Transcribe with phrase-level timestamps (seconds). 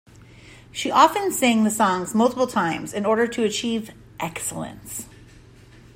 [0.71, 5.05] She often sang the songs multiple times in order to achieve "excellence".